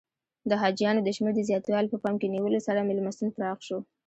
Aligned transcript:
د 0.49 0.51
حاجیانو 0.61 1.01
د 1.03 1.09
شمېر 1.17 1.33
د 1.35 1.41
زیاتوالي 1.49 1.87
په 1.91 1.99
پام 2.03 2.15
کې 2.21 2.31
نیولو 2.33 2.59
سره 2.67 2.87
میلمستون 2.89 3.29
پراخ 3.35 3.59
شو. 3.67 3.77